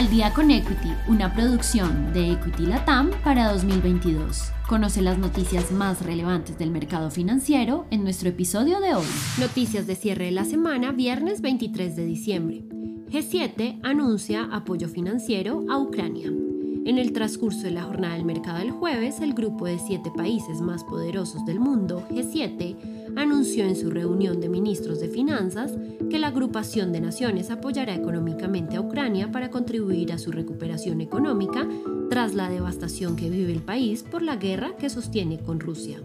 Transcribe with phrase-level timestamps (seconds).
[0.00, 4.50] Al día con Equity, una producción de Equity Latam para 2022.
[4.66, 9.04] Conoce las noticias más relevantes del mercado financiero en nuestro episodio de hoy.
[9.38, 12.64] Noticias de cierre de la semana, viernes 23 de diciembre.
[13.10, 16.28] G7 anuncia apoyo financiero a Ucrania.
[16.86, 20.62] En el transcurso de la jornada del mercado del jueves, el grupo de siete países
[20.62, 25.72] más poderosos del mundo, G7, anunció en su reunión de ministros de finanzas
[26.10, 31.68] que la agrupación de naciones apoyará económicamente a Ucrania para contribuir a su recuperación económica
[32.08, 36.00] tras la devastación que vive el país por la guerra que sostiene con Rusia.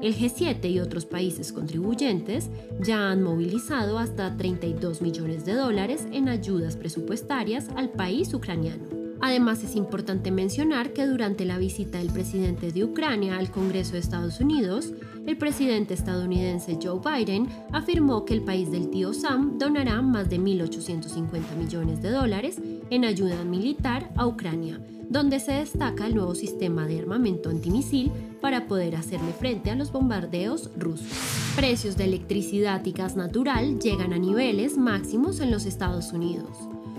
[0.00, 2.48] El G7 y otros países contribuyentes
[2.80, 8.99] ya han movilizado hasta 32 millones de dólares en ayudas presupuestarias al país ucraniano.
[9.20, 13.98] Además, es importante mencionar que durante la visita del presidente de Ucrania al Congreso de
[13.98, 14.92] Estados Unidos,
[15.26, 20.40] el presidente estadounidense Joe Biden afirmó que el país del tío Sam donará más de
[20.40, 26.86] 1.850 millones de dólares en ayuda militar a Ucrania, donde se destaca el nuevo sistema
[26.86, 31.08] de armamento antimisil para poder hacerle frente a los bombardeos rusos.
[31.56, 36.56] Precios de electricidad y gas natural llegan a niveles máximos en los Estados Unidos.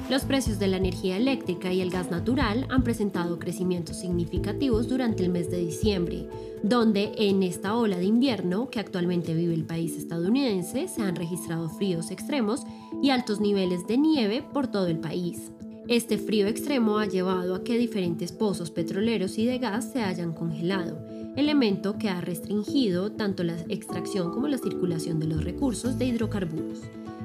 [0.10, 5.24] Los precios de la energía eléctrica y el gas natural han presentado crecimientos significativos durante
[5.24, 6.28] el mes de diciembre,
[6.64, 11.70] donde en esta ola de invierno que actualmente vive el país estadounidense se han registrado
[11.70, 12.64] fríos extremos
[13.02, 15.52] y altos niveles de nieve por todo el país.
[15.88, 20.34] Este frío extremo ha llevado a que diferentes pozos petroleros y de gas se hayan
[20.34, 21.00] congelado,
[21.36, 26.82] elemento que ha restringido tanto la extracción como la circulación de los recursos de hidrocarburos.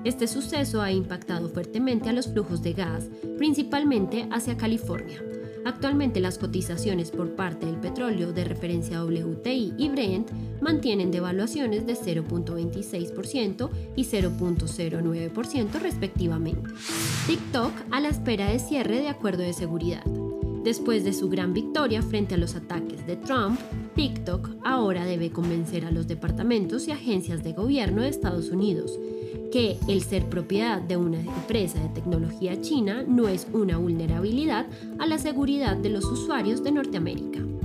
[0.06, 5.20] Este suceso ha impactado fuertemente a los flujos de gas, principalmente hacia California.
[5.64, 11.94] Actualmente las cotizaciones por parte del petróleo de referencia WTI y Brent mantienen devaluaciones de
[11.94, 16.70] 0.26% y 0.09% respectivamente.
[17.26, 20.04] TikTok a la espera de cierre de acuerdo de seguridad.
[20.66, 23.56] Después de su gran victoria frente a los ataques de Trump,
[23.94, 28.98] TikTok ahora debe convencer a los departamentos y agencias de gobierno de Estados Unidos
[29.52, 34.66] que el ser propiedad de una empresa de tecnología china no es una vulnerabilidad
[34.98, 37.55] a la seguridad de los usuarios de Norteamérica.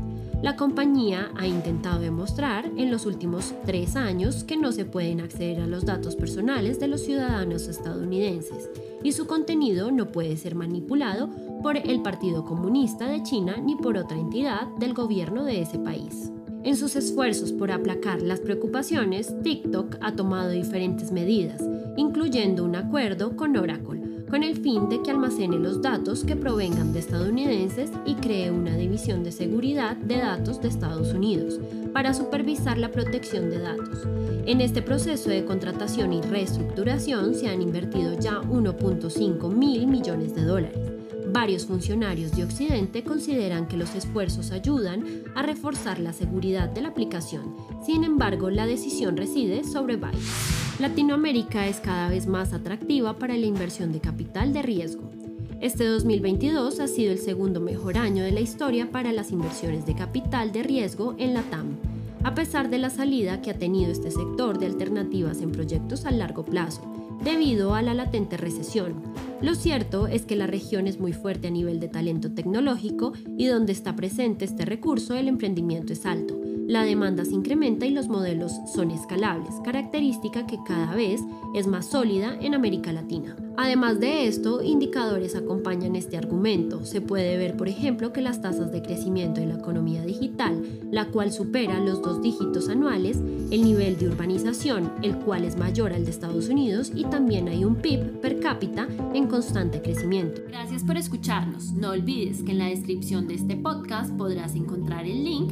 [0.42, 5.62] La compañía ha intentado demostrar en los últimos tres años que no se pueden acceder
[5.62, 8.72] a los datos personales de los ciudadanos estadounidenses
[9.04, 11.30] y su contenido no puede ser manipulado
[11.62, 16.32] por el Partido Comunista de China ni por otra entidad del gobierno de ese país.
[16.64, 21.62] En sus esfuerzos por aplacar las preocupaciones, TikTok ha tomado diferentes medidas,
[21.98, 24.01] incluyendo un acuerdo con Oracle,
[24.32, 28.78] con el fin de que almacene los datos que provengan de estadounidenses y cree una
[28.78, 31.60] división de seguridad de datos de Estados Unidos
[31.92, 34.08] para supervisar la protección de datos.
[34.46, 40.46] En este proceso de contratación y reestructuración se han invertido ya 1.5 mil millones de
[40.46, 40.80] dólares.
[41.28, 45.04] Varios funcionarios de Occidente consideran que los esfuerzos ayudan
[45.36, 50.61] a reforzar la seguridad de la aplicación, sin embargo la decisión reside sobre Byte.
[50.82, 55.12] Latinoamérica es cada vez más atractiva para la inversión de capital de riesgo.
[55.60, 59.94] Este 2022 ha sido el segundo mejor año de la historia para las inversiones de
[59.94, 61.78] capital de riesgo en la TAM,
[62.24, 66.12] a pesar de la salida que ha tenido este sector de alternativas en proyectos a
[66.12, 66.82] largo plazo,
[67.24, 68.96] debido a la latente recesión.
[69.40, 73.46] Lo cierto es que la región es muy fuerte a nivel de talento tecnológico y
[73.46, 76.42] donde está presente este recurso el emprendimiento es alto.
[76.72, 81.20] La demanda se incrementa y los modelos son escalables, característica que cada vez
[81.54, 83.36] es más sólida en América Latina.
[83.58, 86.86] Además de esto, indicadores acompañan este argumento.
[86.86, 91.08] Se puede ver, por ejemplo, que las tasas de crecimiento de la economía digital, la
[91.08, 96.06] cual supera los dos dígitos anuales, el nivel de urbanización, el cual es mayor al
[96.06, 100.42] de Estados Unidos, y también hay un PIB per cápita en constante crecimiento.
[100.48, 101.74] Gracias por escucharnos.
[101.74, 105.52] No olvides que en la descripción de este podcast podrás encontrar el link